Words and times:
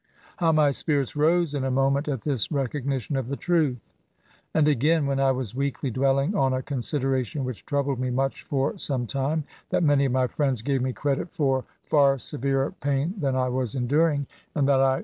How 0.37 0.51
my 0.51 0.71
spirits 0.71 1.15
rose 1.15 1.53
in 1.53 1.63
a 1.63 1.69
moment 1.69 2.07
at 2.07 2.21
this 2.21 2.51
recognition 2.51 3.15
of 3.15 3.27
the 3.27 3.35
truth! 3.35 3.93
And 4.51 4.67
again— 4.67 5.05
^when 5.05 5.19
I 5.19 5.29
was 5.31 5.53
weakly 5.53 5.91
dwelling 5.91 6.33
on 6.33 6.53
a 6.53 6.63
consideration 6.63 7.43
which 7.43 7.67
troubled 7.67 7.99
me 7.99 8.09
much 8.09 8.41
for 8.41 8.79
some 8.79 9.05
time, 9.05 9.43
that 9.69 9.83
many 9.83 10.05
of 10.05 10.11
my 10.11 10.25
friends 10.25 10.63
gave 10.63 10.81
me 10.81 10.91
credit 10.91 11.29
for 11.29 11.65
far 11.83 12.17
severer 12.17 12.71
pain 12.71 13.13
than 13.19 13.35
I 13.35 13.49
was 13.49 13.75
enduring, 13.75 14.25
and 14.55 14.67
that 14.67 14.79
I 14.81 14.95
16 14.95 14.97
nSBAYB. 14.97 14.99